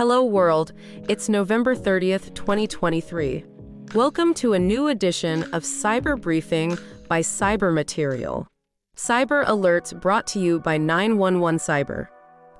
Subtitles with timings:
[0.00, 0.72] Hello world,
[1.10, 3.44] it's November 30th, 2023.
[3.94, 8.48] Welcome to a new edition of Cyber Briefing by Cyber Material.
[8.96, 12.08] Cyber alerts brought to you by 911 Cyber.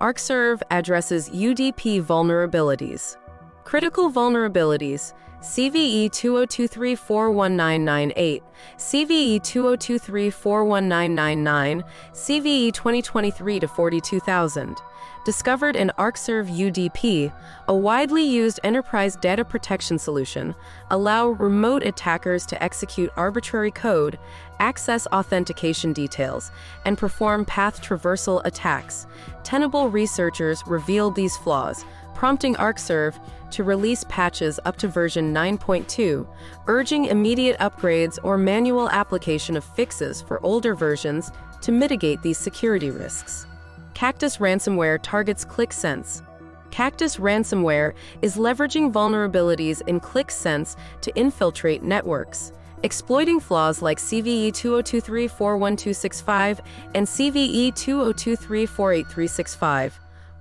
[0.03, 3.17] ArcServe addresses UDP vulnerabilities.
[3.65, 8.43] Critical vulnerabilities CVE 2023-41998,
[8.77, 11.83] CVE 2023-41999,
[12.13, 14.77] CVE 2023-42000.
[15.25, 17.33] Discovered in ArcServe UDP,
[17.69, 20.55] a widely used enterprise data protection solution,
[20.91, 24.19] allow remote attackers to execute arbitrary code,
[24.61, 26.51] access authentication details,
[26.85, 29.07] and perform path traversal attacks.
[29.43, 33.19] Tenable researchers revealed these flaws, prompting ArcServe
[33.51, 36.27] to release patches up to version 9.2,
[36.67, 41.33] urging immediate upgrades or manual application of fixes for older versions
[41.63, 43.47] to mitigate these security risks.
[43.95, 46.23] Cactus ransomware targets Qlik Sense.
[46.71, 52.53] Cactus ransomware is leveraging vulnerabilities in Qlik Sense to infiltrate networks.
[52.83, 56.61] Exploiting flaws like CVE 2023-41265
[56.95, 59.93] and CVE 2023-48365.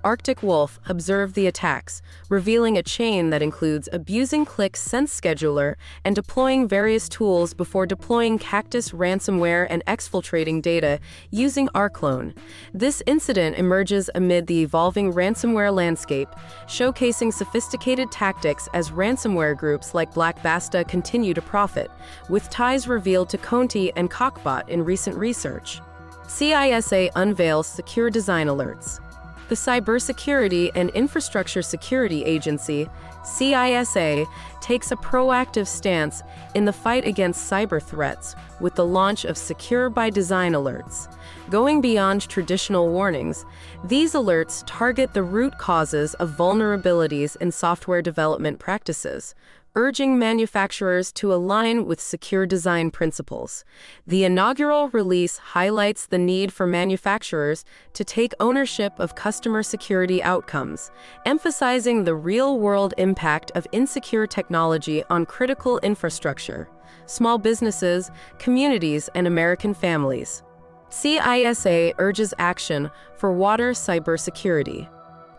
[0.03, 6.15] Arctic Wolf observed the attacks, revealing a chain that includes abusing Qlik's Sense Scheduler and
[6.15, 10.99] deploying various tools before deploying Cactus ransomware and exfiltrating data
[11.31, 12.33] using Rclone.
[12.73, 16.29] This incident emerges amid the evolving ransomware landscape,
[16.67, 21.91] showcasing sophisticated tactics as ransomware groups like Black Basta continue to profit,
[22.29, 25.81] with ties revealed to Conti and QakBot in recent research.
[26.23, 29.01] CISA unveils secure design alerts.
[29.49, 32.87] The Cybersecurity and Infrastructure Security Agency,
[33.23, 34.27] CISA,
[34.61, 36.21] takes a proactive stance
[36.53, 41.11] in the fight against cyber threats with the launch of Secure by Design alerts.
[41.49, 43.43] Going beyond traditional warnings,
[43.83, 49.33] these alerts target the root causes of vulnerabilities in software development practices,
[49.75, 53.63] urging manufacturers to align with secure design principles.
[54.07, 57.63] The inaugural release highlights the need for manufacturers
[57.93, 60.91] to take ownership of customer security outcomes,
[61.25, 66.69] emphasizing the real world impact of insecure technology on critical infrastructure,
[67.05, 70.43] small businesses, communities, and American families.
[70.89, 74.89] CISA urges action for water cybersecurity.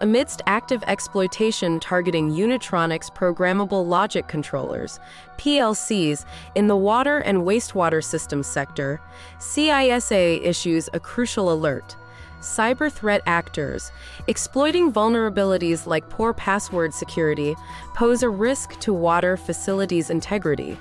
[0.03, 4.99] Amidst active exploitation targeting Unitronics programmable logic controllers,
[5.37, 6.25] PLCs,
[6.55, 8.99] in the water and wastewater systems sector,
[9.41, 11.97] CISA issues a crucial alert.
[12.41, 13.93] Cyber threat actors,
[14.27, 17.55] exploiting vulnerabilities like poor password security,
[17.95, 20.79] pose a risk to water facilities' integrity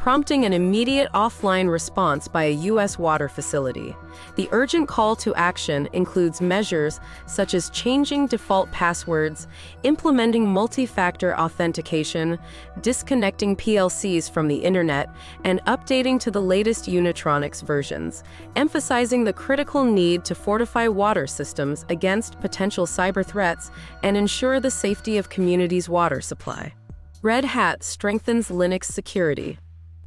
[0.00, 2.98] prompting an immediate offline response by a U.S.
[2.98, 3.94] water facility.
[4.34, 9.46] The urgent call to action includes measures such as changing default passwords,
[9.82, 12.38] implementing multi factor authentication,
[12.80, 18.24] disconnecting PLCs from the internet, and updating to the latest Unitronics versions,
[18.56, 23.70] emphasizing the critical need to fortify water systems against potential cyber threats
[24.02, 26.72] and ensure the safety of communities' water supply.
[27.20, 29.58] Red Hat strengthens Linux security.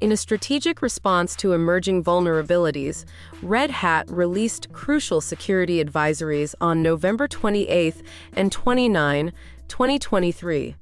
[0.03, 3.05] In a strategic response to emerging vulnerabilities,
[3.41, 7.95] Red Hat released crucial security advisories on November 28
[8.33, 9.31] and 29,
[9.69, 10.75] 2023.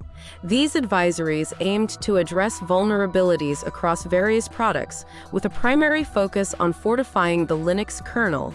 [0.43, 7.45] These advisories aimed to address vulnerabilities across various products, with a primary focus on fortifying
[7.45, 8.53] the Linux kernel.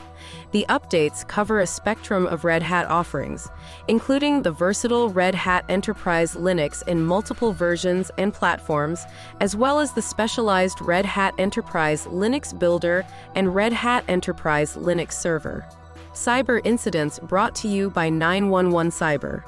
[0.53, 3.49] The updates cover a spectrum of Red Hat offerings,
[3.89, 9.05] including the versatile Red Hat Enterprise Linux in multiple versions and platforms,
[9.41, 15.13] as well as the specialized Red Hat Enterprise Linux Builder and Red Hat Enterprise Linux
[15.13, 15.65] Server.
[16.13, 19.45] Cyber incidents brought to you by 911 Cyber.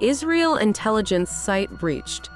[0.00, 2.28] Israel intelligence site breached.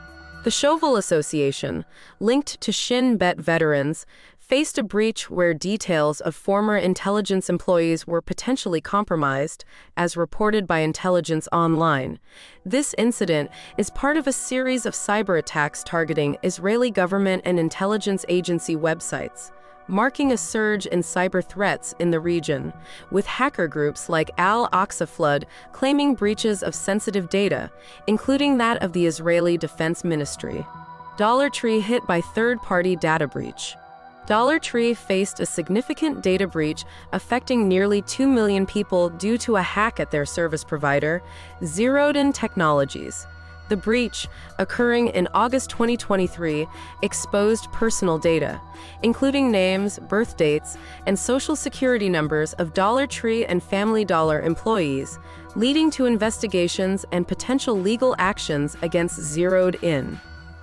[0.44, 1.84] The Shovel Association,
[2.20, 4.06] linked to Shin Bet veterans,
[4.38, 9.64] faced a breach where details of former intelligence employees were potentially compromised,
[9.96, 12.20] as reported by Intelligence Online.
[12.64, 18.24] This incident is part of a series of cyber attacks targeting Israeli government and intelligence
[18.28, 19.50] agency websites
[19.88, 22.72] marking a surge in cyber threats in the region,
[23.10, 27.70] with hacker groups like Al Aqsa Flood claiming breaches of sensitive data,
[28.06, 30.64] including that of the Israeli Defense Ministry.
[31.16, 33.74] Dollar Tree hit by third party data breach.
[34.26, 39.62] Dollar Tree faced a significant data breach affecting nearly 2 million people due to a
[39.62, 41.22] hack at their service provider,
[41.64, 43.26] Zeroed In Technologies.
[43.68, 44.28] The breach,
[44.58, 46.66] occurring in August 2023,
[47.02, 48.60] exposed personal data,
[49.02, 55.18] including names, birth dates, and social security numbers of Dollar Tree and Family Dollar employees,
[55.54, 60.18] leading to investigations and potential legal actions against Zeroed In.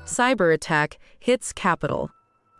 [0.05, 2.09] Cyber attack hits Capital.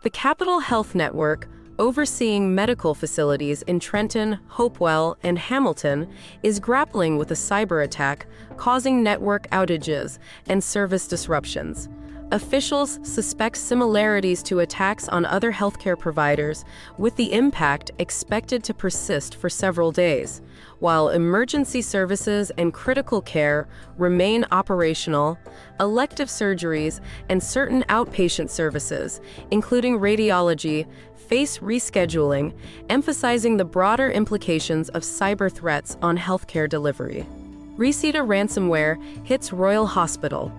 [0.02, 6.08] The Capital Health Network, overseeing medical facilities in Trenton, Hopewell, and Hamilton,
[6.42, 8.26] is grappling with a cyber attack
[8.56, 10.18] causing network outages
[10.48, 11.88] and service disruptions.
[12.32, 16.64] Officials suspect similarities to attacks on other healthcare providers,
[16.98, 20.42] with the impact expected to persist for several days.
[20.80, 25.38] While emergency services and critical care remain operational,
[25.78, 29.20] elective surgeries and certain outpatient services,
[29.52, 32.52] including radiology, face rescheduling,
[32.88, 37.24] emphasizing the broader implications of cyber threats on healthcare delivery.
[37.76, 40.50] Rhysida ransomware hits Royal Hospital.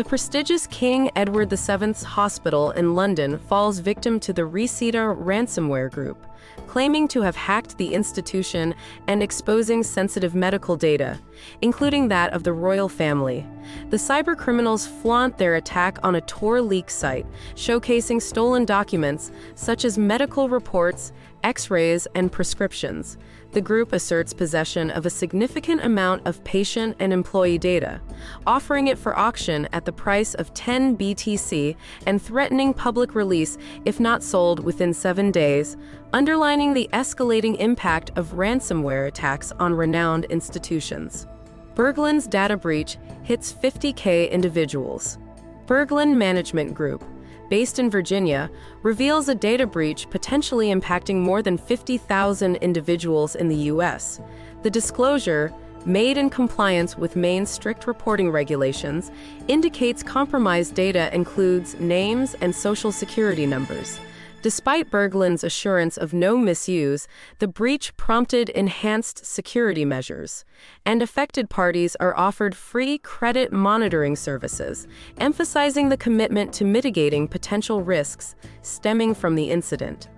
[0.00, 6.26] The prestigious King Edward VII's Hospital in London falls victim to the Rhysida ransomware group,
[6.66, 8.74] claiming to have hacked the institution
[9.08, 11.18] and exposing sensitive medical data,
[11.60, 13.46] including that of the royal family.
[13.90, 19.98] The cybercriminals flaunt their attack on a Tor leak site, showcasing stolen documents such as
[19.98, 21.12] medical reports,
[21.42, 23.18] x rays, and prescriptions
[23.52, 28.00] the group asserts possession of a significant amount of patient and employee data,
[28.46, 31.76] offering it for auction at the price of 10 BTC
[32.06, 35.76] and threatening public release if not sold within seven days,
[36.12, 41.26] underlining the escalating impact of ransomware attacks on renowned institutions.
[41.74, 45.18] Berglund's data breach hits 50K individuals.
[45.66, 47.04] Berglund Management Group,
[47.50, 48.50] based in Virginia,
[48.82, 54.22] reveals a data breach potentially impacting more than 50,000 individuals in the U.S.
[54.62, 55.52] The disclosure,
[55.84, 59.10] made in compliance with Maine's strict reporting regulations,
[59.48, 64.00] indicates compromised data includes names and social security numbers.
[64.42, 67.06] Despite Berglund's assurance of no misuse,
[67.40, 70.46] the breach prompted enhanced security measures,
[70.86, 74.88] and affected parties are offered free credit monitoring services,
[75.18, 80.08] emphasizing the commitment to mitigating potential risks stemming from the incident.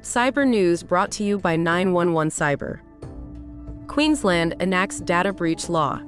[0.00, 2.80] Cyber News brought to you by 911 Cyber.
[3.88, 6.00] Queensland enacts data breach law.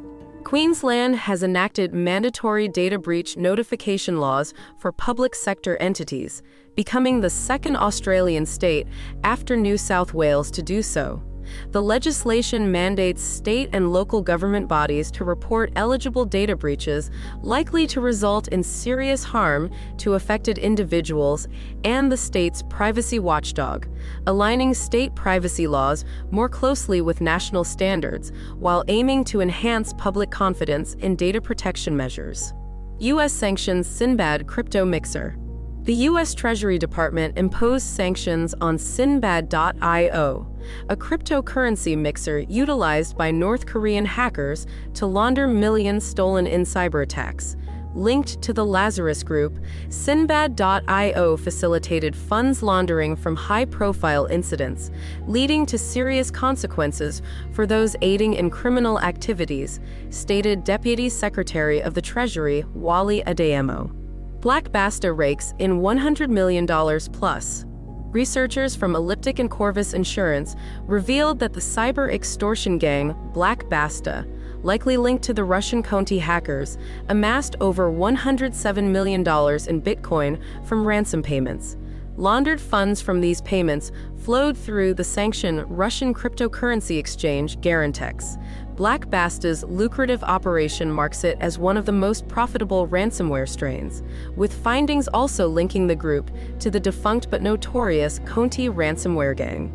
[0.45, 6.43] Queensland has enacted mandatory data breach notification laws for public sector entities
[6.77, 8.87] becoming the second Australian state
[9.25, 11.23] after New South Wales to do so.
[11.71, 17.11] The legislation mandates state and local government bodies to report eligible data breaches
[17.43, 21.49] likely to result in serious harm to affected individuals
[21.85, 23.87] and the state's privacy watchdog,
[24.27, 30.95] aligning state privacy laws more closely with national standards while aiming to enhance public confidence
[30.95, 32.53] in data protection measures.
[33.01, 33.33] U.S.
[33.33, 35.37] sanctions Sinbad crypto mixer.
[35.85, 36.33] The U.S.
[36.33, 40.47] Treasury Department imposed sanctions on Sinbad.io,
[40.89, 47.59] a cryptocurrency mixer utilized by North Korean hackers to launder millions stolen in cyber attacks.
[47.95, 49.59] Linked to the Lazarus Group,
[49.91, 54.91] Sinbad.io facilitated funds laundering from high profile incidents,
[55.27, 57.21] leading to serious consequences
[57.53, 64.04] for those aiding in criminal activities, stated Deputy Secretary of the Treasury Wally Adeyemo.
[64.45, 67.65] Black Basta rakes in $100 million plus.
[68.13, 74.27] Researchers from Elliptic and Corvus Insurance revealed that the cyber extortion gang, Black Basta,
[74.63, 76.77] likely linked to the Russian Conti hackers,
[77.09, 81.79] amassed over $107 million in Bitcoin from ransom payments.
[82.19, 88.39] Laundered funds from these payments flowed through the sanctioned Russian cryptocurrency exchange Garantex,
[88.77, 94.03] Black Basta's lucrative operation marks it as one of the most profitable ransomware strains,
[94.35, 96.29] with findings also linking the group
[96.59, 99.73] to the defunct but notorious Conti ransomware gang.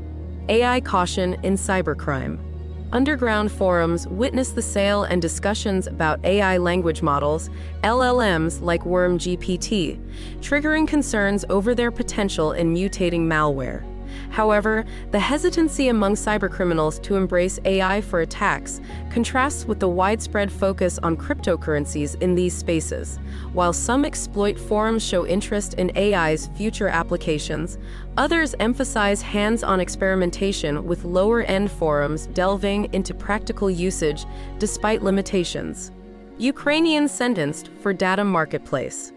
[0.50, 2.40] AI caution in cybercrime.
[2.92, 7.50] Underground forums witness the sale and discussions about AI language models,
[7.84, 9.98] LLMs like Worm GPT,
[10.42, 13.86] triggering concerns over their potential in mutating malware.
[14.30, 21.00] However, the hesitancy among cybercriminals to embrace AI for attacks contrasts with the widespread focus
[21.00, 23.20] on cryptocurrencies in these spaces.
[23.54, 27.78] While some exploit forums show interest in AI's future applications,
[28.18, 34.26] others emphasize hands on experimentation with lower end forums delving into practical usage
[34.58, 35.92] despite limitations.
[36.38, 39.12] Ukrainian sentenced for data marketplace.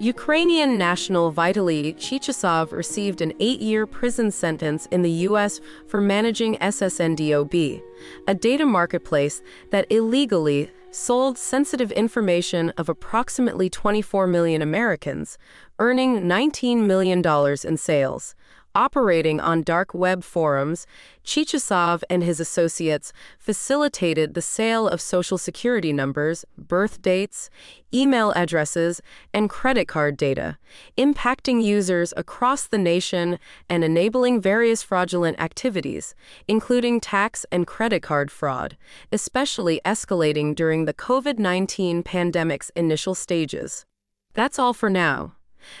[0.00, 5.60] Ukrainian national Vitaly Chychasov received an eight year prison sentence in the U.S.
[5.88, 7.82] for managing SSNDOB,
[8.28, 15.36] a data marketplace that illegally sold sensitive information of approximately 24 million Americans,
[15.80, 17.20] earning $19 million
[17.64, 18.36] in sales.
[18.74, 20.86] Operating on dark web forums,
[21.24, 27.50] Chychasov and his associates facilitated the sale of social security numbers, birth dates,
[27.92, 29.00] email addresses,
[29.32, 30.58] and credit card data,
[30.96, 36.14] impacting users across the nation and enabling various fraudulent activities,
[36.46, 38.76] including tax and credit card fraud,
[39.10, 43.86] especially escalating during the COVID 19 pandemic's initial stages.
[44.34, 45.37] That's all for now.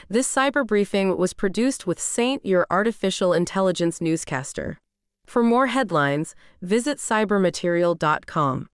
[0.08, 4.78] This cyber briefing was produced with Saint, your artificial intelligence newscaster.
[5.26, 8.68] For more headlines, visit cybermaterial.com.